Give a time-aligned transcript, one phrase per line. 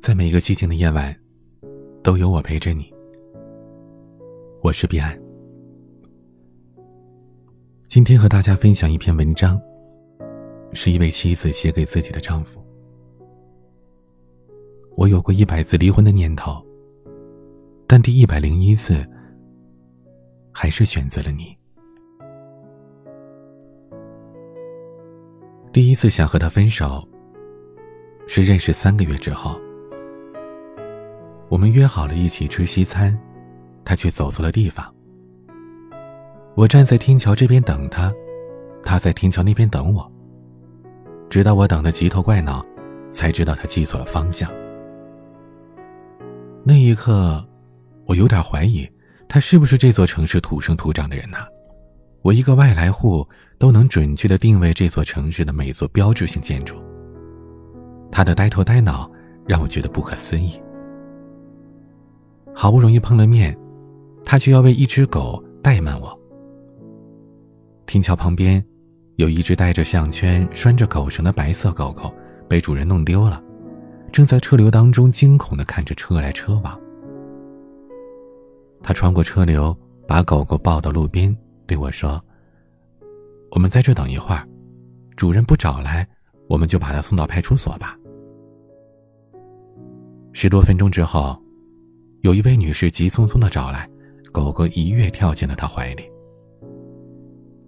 [0.00, 1.14] 在每一个寂静的夜晚，
[2.02, 2.90] 都有我陪着你。
[4.62, 5.14] 我是彼岸。
[7.86, 9.60] 今天和大家分享一篇文章，
[10.72, 12.64] 是一位妻子写给自己的丈夫。
[14.96, 16.64] 我有过一百次离婚的念头，
[17.86, 19.06] 但第一百零一次，
[20.50, 21.54] 还是选择了你。
[25.70, 27.06] 第一次想和他分手，
[28.26, 29.60] 是认识三个月之后。
[31.50, 33.14] 我们约好了一起吃西餐，
[33.84, 34.86] 他却走错了地方。
[36.54, 38.12] 我站在天桥这边等他，
[38.84, 40.10] 他在天桥那边等我。
[41.28, 42.64] 直到我等得急头怪脑，
[43.10, 44.48] 才知道他记错了方向。
[46.62, 47.44] 那一刻，
[48.04, 48.88] 我有点怀疑，
[49.28, 51.38] 他是不是这座城市土生土长的人呢？
[52.22, 53.26] 我一个外来户
[53.58, 56.76] 都能准确的定位这座城市的每座标志性建筑。
[58.12, 59.10] 他的呆头呆脑
[59.48, 60.60] 让我觉得不可思议。
[62.54, 63.56] 好不容易碰了面，
[64.24, 66.18] 他却要为一只狗怠慢我。
[67.86, 68.62] 天桥旁边，
[69.16, 72.12] 有一只带着项圈、拴着狗绳的白色狗狗，
[72.48, 73.42] 被主人弄丢了，
[74.12, 76.78] 正在车流当中惊恐的看着车来车往。
[78.82, 79.76] 他穿过车流，
[80.06, 82.22] 把狗狗抱到路边，对我说
[83.52, 84.46] ：“我们在这等一会儿，
[85.16, 86.06] 主人不找来，
[86.48, 87.96] 我们就把它送到派出所吧。”
[90.32, 91.40] 十多分钟之后。
[92.22, 93.88] 有一位女士急匆匆的找来，
[94.30, 96.04] 狗狗一跃跳进了她怀里。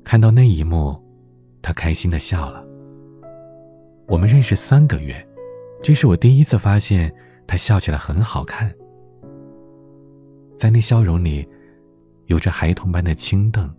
[0.05, 1.01] 看到那一幕，
[1.63, 2.63] 她开心的笑了。
[4.07, 5.27] 我们认识三个月，
[5.83, 7.11] 这是我第一次发现
[7.47, 8.71] 她笑起来很好看，
[10.55, 11.49] 在那笑容里，
[12.27, 13.75] 有着孩童般的清瞪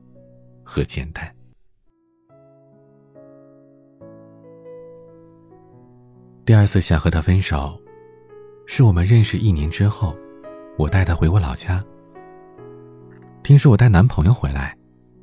[0.63, 1.31] 和简单。
[6.45, 7.79] 第二次想和他分手，
[8.65, 10.15] 是我们认识一年之后。
[10.77, 11.83] 我带她回我老家。
[13.43, 14.75] 听说我带男朋友回来，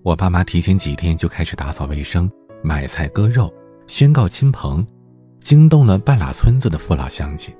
[0.02, 2.30] 我爸妈提前几天就开始打扫卫生、
[2.62, 3.52] 买菜割肉、
[3.86, 4.86] 宣告亲朋，
[5.40, 7.54] 惊动了半拉村子的父老乡亲。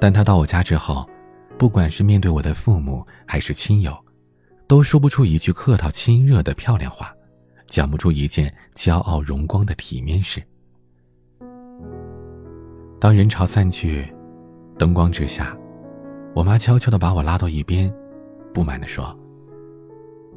[0.00, 1.08] 但他到我家之后，
[1.56, 3.96] 不管是面对我的父母还是亲友，
[4.66, 7.12] 都说不出一句客套亲热的漂亮话，
[7.68, 10.42] 讲不出一件骄傲荣光的体面事。
[12.98, 14.12] 当人潮散去，
[14.78, 15.56] 灯光之下。
[16.34, 17.92] 我妈悄悄的把我拉到一边，
[18.52, 19.16] 不满的说：“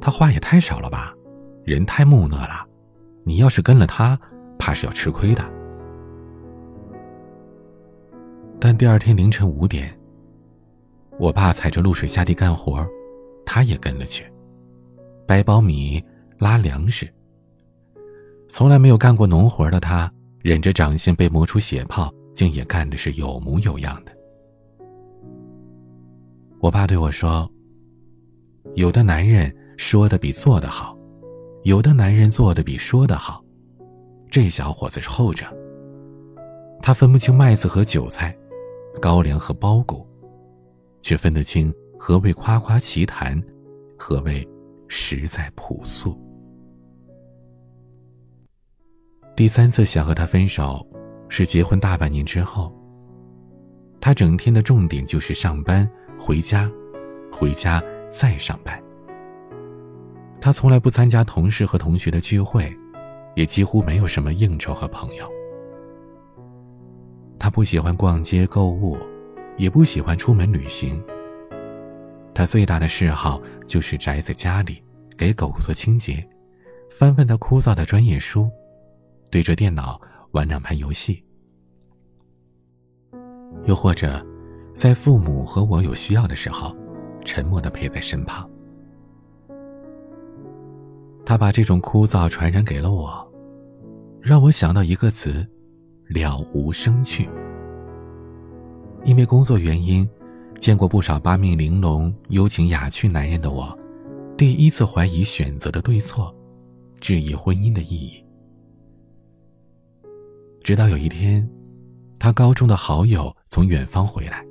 [0.00, 1.12] 他话也太少了吧，
[1.64, 2.64] 人太木讷了，
[3.24, 4.18] 你要是跟了他，
[4.58, 5.44] 怕是要吃亏的。”
[8.60, 9.92] 但第二天凌晨五点，
[11.18, 12.86] 我爸踩着露水下地干活，
[13.44, 14.24] 他也跟了去，
[15.26, 16.02] 掰苞米、
[16.38, 17.12] 拉粮食。
[18.48, 20.10] 从来没有干过农活的他，
[20.42, 24.12] 忍着掌心被磨出血泡，竟也干的是有模有样的。
[26.60, 27.48] 我爸对我说
[28.74, 30.98] ：“有的男人说的比做的好，
[31.62, 33.44] 有的男人做的比说的好。
[34.28, 35.46] 这小伙子是后者。
[36.82, 38.36] 他分不清麦子和韭菜，
[39.00, 40.04] 高粱和苞谷，
[41.00, 43.40] 却分得清何谓夸夸其谈，
[43.96, 44.46] 何谓
[44.88, 46.18] 实在朴素。”
[49.36, 50.84] 第三次想和他分手，
[51.28, 52.74] 是结婚大半年之后。
[54.00, 55.88] 他整天的重点就是上班。
[56.18, 56.70] 回家，
[57.32, 58.82] 回家再上班。
[60.40, 62.76] 他从来不参加同事和同学的聚会，
[63.34, 65.28] 也几乎没有什么应酬和朋友。
[67.38, 68.96] 他不喜欢逛街购物，
[69.56, 71.02] 也不喜欢出门旅行。
[72.34, 74.82] 他最大的嗜好就是宅在家里，
[75.16, 76.28] 给狗做清洁，
[76.90, 78.50] 翻翻他枯燥的专业书，
[79.30, 80.00] 对着电脑
[80.32, 81.24] 玩两盘游戏，
[83.64, 84.24] 又或者。
[84.78, 86.72] 在父母和我有需要的时候，
[87.24, 88.48] 沉默的陪在身旁。
[91.26, 93.28] 他把这种枯燥传染给了我，
[94.20, 95.44] 让我想到一个词：
[96.06, 97.28] 了无生趣。
[99.02, 100.08] 因为工作原因，
[100.60, 103.76] 见过不少八面玲珑、幽情雅趣男人的我，
[104.36, 106.32] 第一次怀疑选择的对错，
[107.00, 108.24] 质疑婚姻的意义。
[110.62, 111.50] 直到有一天，
[112.16, 114.46] 他高中的好友从远方回来。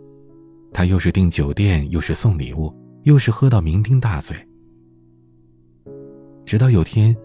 [0.77, 2.71] 他又是订酒店，又是送礼物，
[3.01, 4.37] 又是喝到酩酊大醉。
[6.45, 7.17] 直到有天，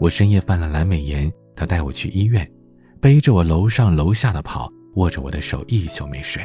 [0.00, 2.44] 我深夜犯了阑尾炎，他带我去医院，
[3.00, 6.42] 背着我楼上楼下的跑，握着我的手一宿没睡。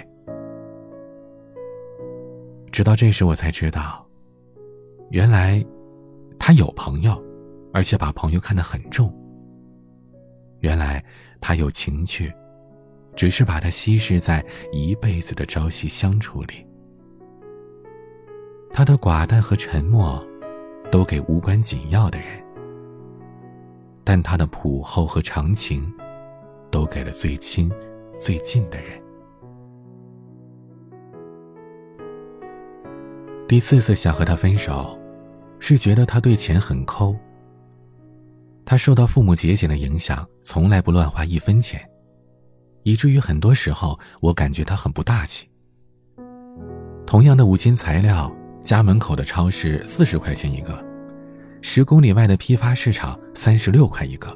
[2.71, 4.07] 直到这时，我才知道，
[5.09, 5.65] 原来
[6.37, 7.19] 他有朋友，
[7.73, 9.11] 而且把朋友看得很重。
[10.59, 11.03] 原来
[11.39, 12.31] 他有情趣，
[13.15, 16.65] 只是把他稀释在一辈子的朝夕相处里。
[18.73, 20.25] 他的寡淡和沉默，
[20.89, 22.27] 都给无关紧要的人；
[24.03, 25.93] 但他的朴厚和长情，
[26.71, 27.69] 都给了最亲、
[28.13, 29.01] 最近的人。
[33.47, 34.97] 第四次想和他分手，
[35.59, 37.13] 是觉得他对钱很抠。
[38.63, 41.85] 他受到父母节俭的影响，从来不乱花一分钱，
[42.83, 45.47] 以至于很多时候我感觉他很不大气。
[47.05, 48.31] 同样的五金材料。
[48.63, 50.85] 家门口的超市四十块钱一个，
[51.63, 54.31] 十公里外的批发市场三十六块一个。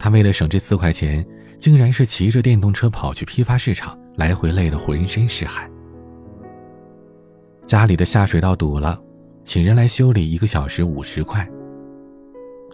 [0.00, 1.24] 他为了省这四块钱，
[1.60, 5.70] 竟然是骑着电动车跑去批发市场，来回累得浑身是汗。
[7.66, 9.00] 家里的下水道堵了，
[9.44, 11.48] 请人来修理，一个小时五十块。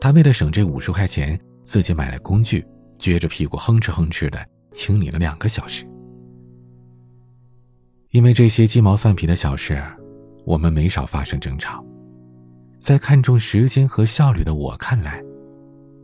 [0.00, 2.64] 他为了省这五十块钱，自己买了工具，
[3.04, 5.84] 撅着屁股哼哧哼哧的清理了两个小时。
[8.12, 9.82] 因为这些鸡毛蒜皮的小事。
[10.46, 11.82] 我们没少发生争吵，
[12.78, 15.24] 在看重时间和效率的我看来，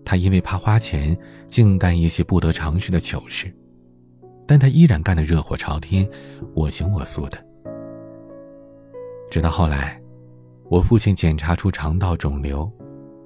[0.02, 1.14] 他因为怕花钱，
[1.46, 3.54] 净干一些不得常事的糗事，
[4.46, 6.08] 但他依然干得热火朝天，
[6.54, 7.36] 我行我素的。
[9.30, 10.00] 直到后来，
[10.70, 12.72] 我父亲检查出肠道肿瘤，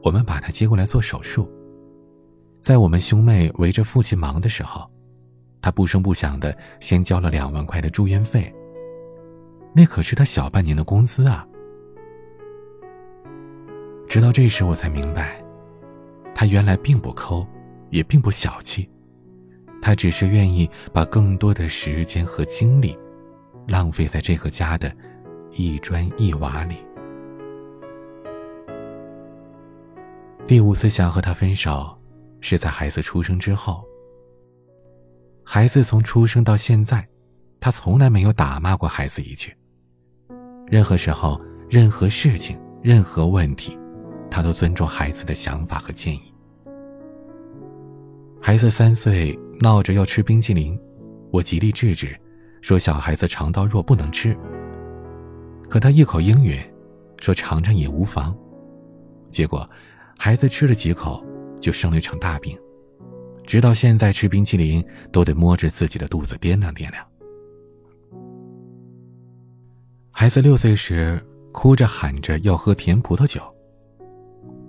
[0.02, 1.48] 我们把他接过来做手术，
[2.64, 4.90] 在我们兄妹围着父亲忙的时候，
[5.60, 8.50] 他不声不响的先交了两万块的住院费。
[9.74, 11.46] 那可是他小半年的工资啊！
[14.08, 15.44] 直到这时，我才明白，
[16.34, 17.46] 他原来并不抠，
[17.90, 18.88] 也并不小气，
[19.82, 22.96] 他只是愿意把更多的时间和精力，
[23.68, 24.90] 浪费在这个家的
[25.50, 26.76] 一砖一瓦里。
[30.46, 31.94] 第五次想和他分手，
[32.44, 33.82] 是在孩子出生之后。
[35.42, 37.08] 孩子从出生到现在，
[37.58, 39.56] 他从来没有打骂过孩子一句。
[40.66, 43.78] 任何时候、任何事情、任何问题，
[44.30, 46.34] 他都尊重孩子的想法和建议。
[48.42, 50.78] 孩子三岁闹着要吃冰淇淋，
[51.30, 52.14] 我极力制止，
[52.60, 54.36] 说小孩子肠道弱不能吃。
[55.70, 56.60] 可他一口应允，
[57.20, 58.36] 说尝尝也无妨。
[59.30, 59.68] 结果，
[60.18, 61.24] 孩子吃了几口
[61.64, 62.58] 就生了一场大病，
[63.46, 67.02] 直到现在吃冰淇淋都得摸着自己的肚子掂量掂量。
[70.10, 71.18] 孩子六岁时，
[71.54, 73.40] 哭着喊着要喝甜葡萄酒。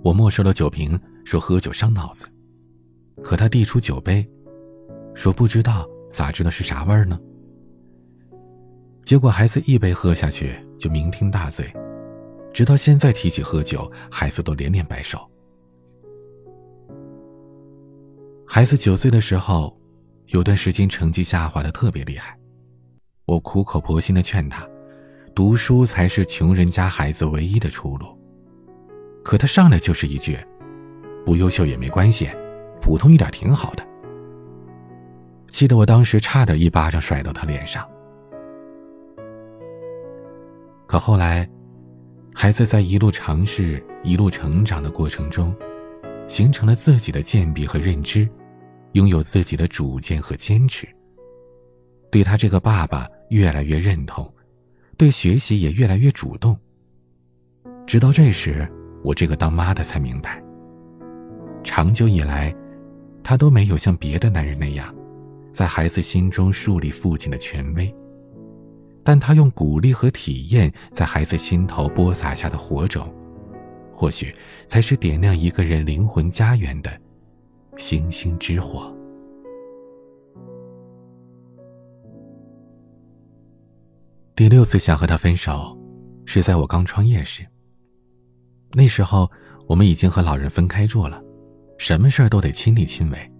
[0.02, 2.26] 我没收了酒瓶，说喝酒伤脑子。
[3.22, 4.26] 可他递出酒杯，
[5.14, 7.20] 说不知道，咋知道是啥味儿呢？
[9.02, 11.70] 结果孩子一杯喝下去就酩酊大醉，
[12.54, 15.30] 直到现在提起喝酒，孩子都连连摆手。
[18.48, 19.76] 孩子九岁的时候，
[20.26, 22.38] 有段时间成绩下滑的特别厉害，
[23.26, 24.66] 我苦口婆心的劝他。
[25.34, 28.06] 读书才是穷人家孩子唯一的出路，
[29.22, 30.38] 可他上来就是一句
[31.26, 32.30] ：“不优秀也没关系，
[32.80, 33.86] 普通一点挺好的。”
[35.50, 37.86] 气得我当时差点一巴掌甩到他脸上。
[40.86, 41.46] 可后来，
[42.32, 45.54] 孩子在一路尝试、一路成长的过程中，
[46.26, 48.28] 形成了自己的见地和认知，
[48.92, 50.88] 拥有自己的主见和坚持，
[52.10, 54.30] 对他这个爸爸越来越认同。
[54.98, 56.58] 对学习也越来越主动。
[57.86, 58.66] 直到这时，
[59.04, 60.42] 我这个当妈的才明白，
[61.62, 62.54] 长久以来，
[63.22, 64.94] 他都没有像别的男人那样，
[65.52, 67.94] 在孩子心中树立父亲的权威，
[69.04, 73.14] 但他用鼓励和体验在孩子心头播撒下的火种，
[73.96, 74.34] 或许
[74.66, 77.00] 才是点亮一个人灵魂家园的
[77.78, 78.94] 星星之火。
[84.34, 85.74] 第六次想和他分手，
[86.26, 87.42] 是在我刚创业时。
[88.72, 89.30] 那时候
[89.66, 91.18] 我们已经和老人分开住了，
[91.78, 93.32] 什么事儿都得亲力亲为。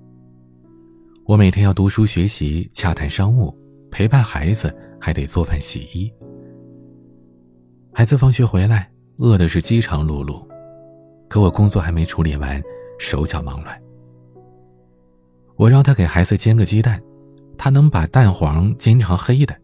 [1.27, 3.55] 我每天要读书学习、洽谈商务、
[3.91, 6.11] 陪伴孩子，还得做饭洗衣。
[7.93, 10.47] 孩子放学回来，饿的是饥肠辘辘，
[11.29, 12.63] 可我工作还没处理完，
[12.99, 13.83] 手脚忙乱。
[15.57, 17.03] 我让他给孩子煎个鸡蛋，
[17.57, 19.57] 他能把蛋黄煎成黑的。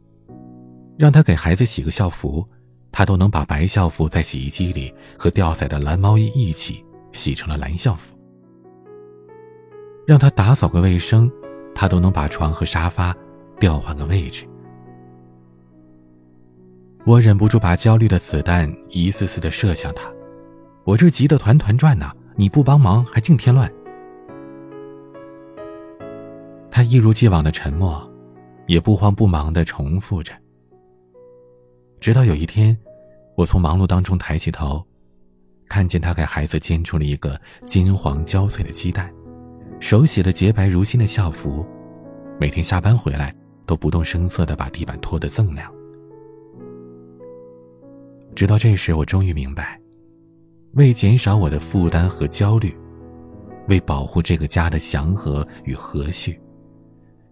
[0.96, 2.46] 让他给孩子洗个校服，
[2.90, 8.14] 他都能把白校服在洗衣机里和掉色的蓝毛衣一起洗成了蓝校服。
[10.06, 11.30] 让他打扫个卫生，
[11.74, 13.14] 他都能把床和沙发
[13.58, 14.46] 调换个位置。
[17.04, 20.08] 我忍不住把焦虑的子弹一次次的射向他，
[20.84, 23.70] 我这急得团团转呢，你不帮忙还净添乱。
[26.70, 28.08] 他一如既往的沉默，
[28.66, 30.32] 也不慌不忙的重复着。
[31.98, 32.76] 直到有一天，
[33.36, 34.80] 我从忙碌当中抬起头，
[35.68, 39.12] 看见他给孩子煎出了一个金黄焦脆的鸡蛋，
[39.80, 41.66] 手洗了洁白如新的校服，
[42.38, 43.34] 每天下班回来
[43.66, 45.68] 都不动声色的把地板拖得锃亮。
[48.34, 49.80] 直到这时，我终于明白，
[50.72, 52.74] 为减少我的负担和焦虑，
[53.68, 56.36] 为保护这个家的祥和与和煦，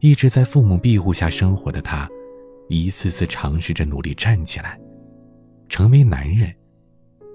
[0.01, 2.09] 一直在父母庇护下生活的他，
[2.69, 4.79] 一次次尝试着努力站起来，
[5.69, 6.55] 成为男人、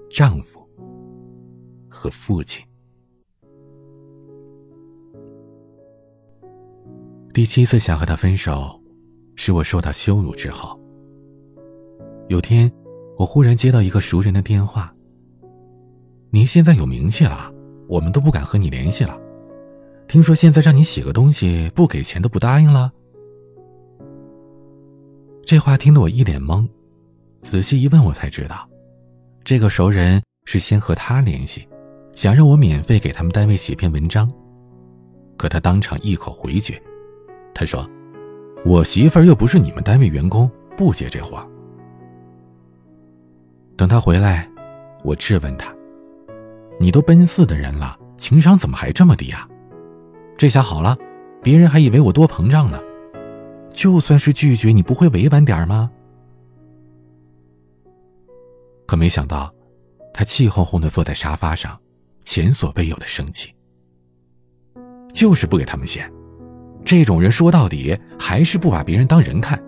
[0.08, 0.60] 丈夫
[1.90, 2.64] 和父亲。
[7.34, 8.80] 第七次想和他分手，
[9.34, 10.80] 是我受到羞辱之后。
[12.28, 12.72] 有天。
[13.16, 14.92] 我忽然接到一个熟人的电话。
[16.30, 17.50] 您现在有名气了，
[17.88, 19.18] 我们都不敢和你联系了。
[20.06, 22.92] 听说现在让你写个东西，不给钱都不答应了。
[25.44, 26.68] 这话听得我一脸懵，
[27.40, 28.68] 仔细一问，我才知道，
[29.44, 31.66] 这个熟人是先和他联系，
[32.12, 34.30] 想让我免费给他们单位写篇文章，
[35.38, 36.80] 可他当场一口回绝。
[37.54, 37.88] 他说
[38.66, 41.44] ：“我媳妇儿又不是你们单位员工，不接这活。”
[43.76, 44.50] 等他回来，
[45.04, 45.72] 我质问他
[46.80, 49.46] ：“你都奔四的人了，情商怎么还这么低啊？”
[50.38, 50.96] 这下好了，
[51.42, 52.80] 别人还以为我多膨胀呢。
[53.72, 55.90] 就算是拒绝，你不会委婉点吗？
[58.86, 59.52] 可没想到，
[60.14, 61.78] 他气哄哄的坐在沙发上，
[62.22, 63.54] 前所未有的生气。
[65.12, 66.10] 就是不给他们写，
[66.84, 69.62] 这种人说到底还是不把别人当人看。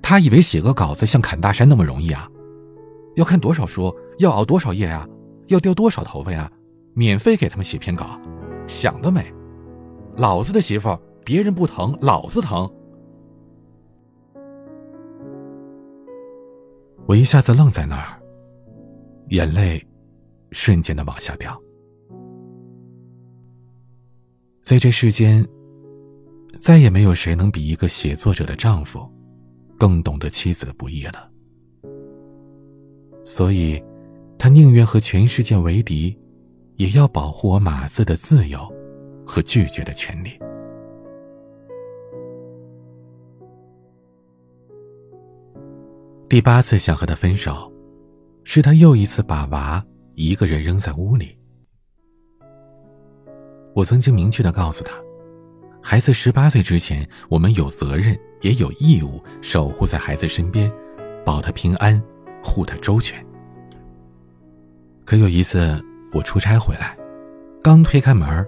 [0.00, 2.26] 他以为写个稿子像砍大山那么容易啊？
[3.18, 5.04] 要看多少书，要熬多少夜啊，
[5.48, 6.48] 要掉多少头发呀？
[6.94, 8.16] 免费给他们写篇稿，
[8.68, 9.26] 想得美！
[10.16, 12.72] 老子的媳妇，别人不疼，老子疼。
[17.06, 18.22] 我一下子愣在那儿，
[19.30, 19.84] 眼泪
[20.52, 21.60] 瞬间的往下掉。
[24.62, 25.44] 在这世间，
[26.60, 29.10] 再也没有谁能比一个写作者的丈夫
[29.76, 31.28] 更懂得妻子的不易了。
[33.28, 33.80] 所以，
[34.38, 36.18] 他宁愿和全世界为敌，
[36.76, 38.58] 也要保护我马斯的自由
[39.26, 40.30] 和拒绝的权利。
[46.26, 47.70] 第八次想和他分手，
[48.44, 51.36] 是他又一次把娃一个人扔在屋里。
[53.74, 54.94] 我曾经明确的告诉他，
[55.82, 60.72] 孩子十八岁之前，我们有责任也有义务守护在孩子身边，
[61.26, 62.02] 保他平安。
[62.42, 63.24] 护他周全。
[65.04, 66.96] 可有一次我出差回来，
[67.62, 68.46] 刚推开门，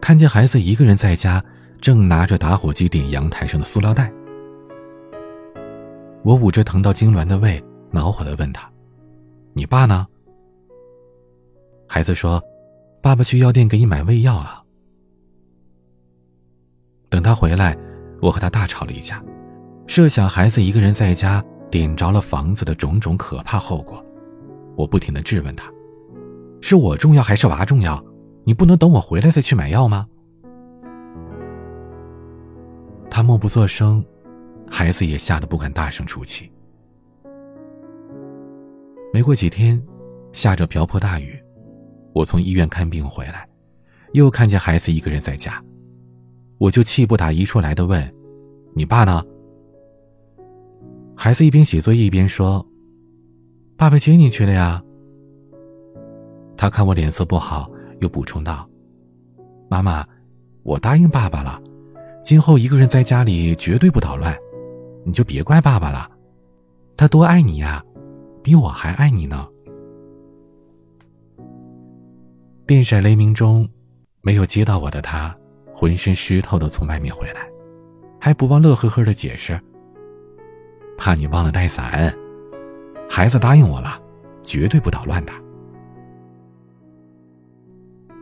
[0.00, 1.42] 看见孩子一个人在家，
[1.80, 4.12] 正拿着打火机点阳台上的塑料袋。
[6.22, 8.68] 我捂着疼到痉挛的胃，恼火的问他
[9.52, 10.06] ：“你爸呢？”
[11.86, 12.42] 孩子说
[13.02, 14.62] ：“爸爸去药店给你买胃药了。”
[17.08, 17.76] 等他回来，
[18.20, 19.22] 我和他大吵了一架，
[19.86, 21.44] 设想孩子一个人在家。
[21.74, 24.00] 点着了房子的种种可怕后果，
[24.76, 25.68] 我不停的质问他
[26.62, 28.00] ：“是我重要还是娃重要？
[28.44, 30.06] 你不能等我回来再去买药吗？”
[33.10, 34.04] 他默不作声，
[34.70, 36.48] 孩子也吓得不敢大声出气。
[39.12, 39.84] 没过几天，
[40.30, 41.36] 下着瓢泼大雨，
[42.12, 43.48] 我从医院看病回来，
[44.12, 45.60] 又看见孩子一个人在家，
[46.58, 48.14] 我就气不打一处来的问
[48.76, 49.20] ：“你爸呢？”
[51.24, 52.62] 孩子一边写作业一边说
[53.78, 54.82] ：“爸爸接你去了呀。”
[56.54, 57.66] 他看我脸色不好，
[58.00, 58.68] 又补充道
[59.66, 60.06] ：“妈妈，
[60.64, 61.58] 我答应爸爸了，
[62.22, 64.36] 今后一个人在家里绝对不捣乱，
[65.02, 66.10] 你就别怪爸爸了。
[66.94, 67.82] 他多爱你呀，
[68.42, 69.48] 比我还爱你呢。”
[72.68, 73.66] 电闪雷鸣中，
[74.20, 75.34] 没有接到我的他，
[75.72, 77.48] 浑身湿透的从外面回来，
[78.20, 79.58] 还不忘乐呵呵的解释。
[80.96, 82.14] 怕你忘了带伞，
[83.08, 84.00] 孩子答应我了，
[84.42, 85.32] 绝对不捣乱的。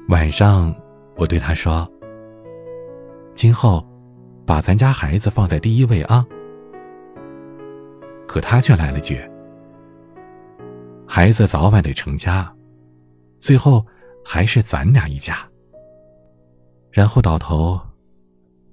[0.09, 0.75] 晚上，
[1.17, 1.91] 我对他说
[3.35, 3.87] ：“今后，
[4.45, 6.27] 把咱家孩子放在第一位啊。”
[8.27, 9.21] 可他却来了句
[11.07, 12.53] ：“孩子早晚得成家，
[13.39, 13.85] 最后
[14.25, 15.39] 还是咱俩一家。”
[16.91, 17.81] 然后倒头，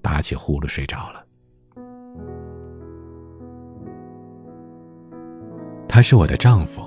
[0.01, 1.18] 打起呼噜睡着了。
[6.00, 6.82] 他是我的丈夫。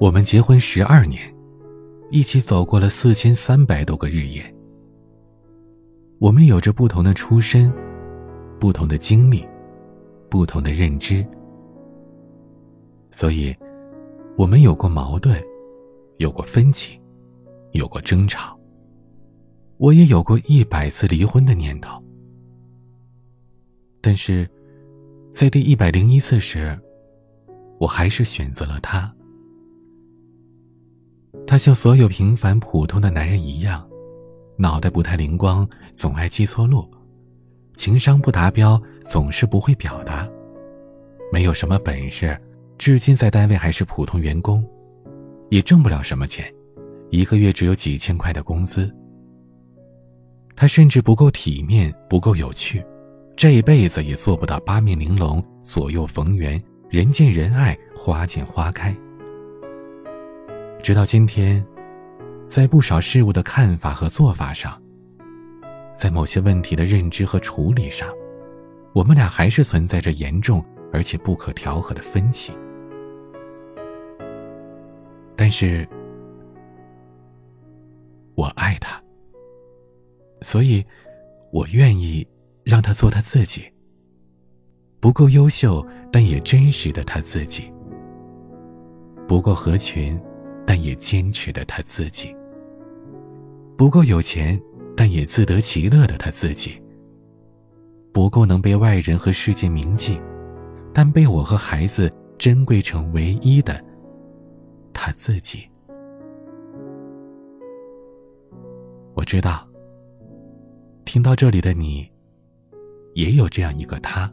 [0.00, 1.20] 我们结婚十二年，
[2.10, 4.42] 一起走过了四千三百多个日夜。
[6.18, 7.70] 我们有着不同的出身，
[8.58, 9.46] 不同的经历，
[10.30, 11.22] 不同的认知，
[13.10, 13.54] 所以，
[14.38, 15.38] 我们有过矛盾，
[16.16, 16.98] 有过分歧，
[17.72, 18.58] 有过争吵。
[19.76, 22.02] 我也有过一百次离婚的念头，
[24.00, 24.48] 但是，
[25.30, 26.74] 在第一百零一次时，
[27.78, 29.12] 我还是选择了他。
[31.46, 33.86] 他像所有平凡普通的男人一样，
[34.56, 36.82] 脑袋不太灵光，总爱记错路；
[37.76, 40.28] 情商不达标，总是不会表达；
[41.32, 42.36] 没有什么本事，
[42.78, 44.64] 至今在单位还是普通员工，
[45.50, 46.52] 也挣不了什么钱，
[47.10, 48.92] 一个月只有几千块的工资。
[50.56, 52.84] 他甚至不够体面，不够有趣，
[53.36, 56.60] 这一辈子也做不到八面玲珑、左右逢源、
[56.96, 58.96] 人见人爱、花见花开。
[60.82, 61.62] 直到今天，
[62.48, 64.80] 在不少事物的看法和做法上，
[65.94, 68.08] 在某些问题的认知和处理上，
[68.94, 72.56] 我们俩还是存在着严重而且不可调和的分歧。
[75.36, 75.86] 但是，
[78.36, 78.98] 我爱他，
[80.40, 80.82] 所以，
[81.52, 82.26] 我愿意
[82.64, 83.70] 让他做他自己。
[85.06, 87.72] 不够优秀，但也真实的他自己；
[89.28, 90.20] 不够合群。
[90.66, 92.34] 但也坚持的他自己，
[93.76, 94.60] 不够有钱，
[94.96, 96.82] 但也自得其乐的他自己。
[98.12, 100.20] 不够能被外人和世界铭记，
[100.92, 103.80] 但被我和孩子珍贵成唯一的
[104.92, 105.68] 他自己。
[109.14, 109.68] 我知道，
[111.04, 112.10] 听到这里的你，
[113.14, 114.28] 也有这样一个他。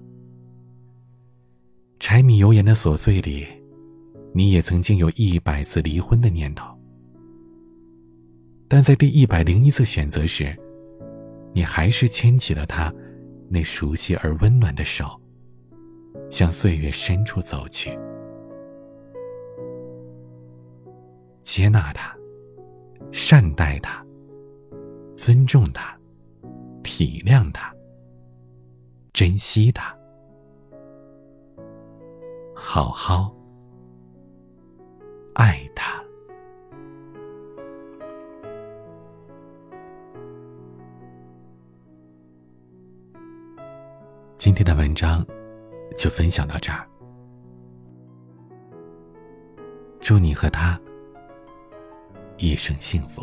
[2.05, 3.47] 柴米油盐的琐碎里。
[4.33, 6.77] 你也曾经有一百次离婚的念头，
[8.67, 10.53] 但在第一百零一次选择时，
[11.53, 12.93] 你还是牵起了他
[13.47, 15.17] 那熟悉而温暖的手，
[16.29, 17.97] 向岁月深处走去。
[21.41, 22.13] 接纳他，
[23.13, 24.05] 善待他，
[25.15, 25.97] 尊重他，
[26.83, 27.73] 体谅他，
[29.13, 29.92] 珍惜他，
[32.73, 33.31] 好好。
[35.35, 36.03] 爱他。
[44.37, 45.23] 今天的文章
[45.95, 46.83] 就分享到这儿。
[49.99, 50.81] 祝你和他
[52.37, 53.21] 一生幸福。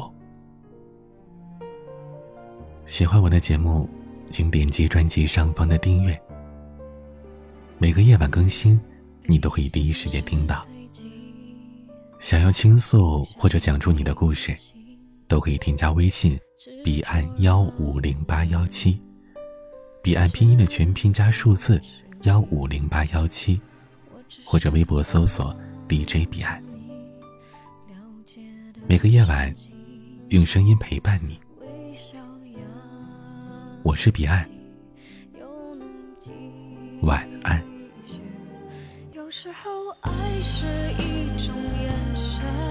[2.87, 3.91] 喜欢我的节目，
[4.31, 6.17] 请点击专辑上方的订阅。
[7.79, 8.81] 每个夜晚更新，
[9.31, 10.67] 你都可以第一时间听到。
[12.19, 14.57] 想要倾诉或者讲出你的故事，
[15.29, 16.37] 都可以添加微信
[16.85, 19.01] “彼岸幺五零八幺七”，
[20.03, 21.81] 彼岸拼音的全拼加数字
[22.23, 23.61] 幺五零八幺七，
[24.45, 25.57] 或者微博搜索
[25.89, 26.61] “DJ 彼岸”。
[28.89, 29.55] 每个夜晚，
[30.31, 31.39] 用声音陪伴你。
[33.85, 34.51] 我是彼岸，
[39.43, 40.11] 时候爱
[40.43, 40.67] 是
[41.03, 42.70] 一种眼神。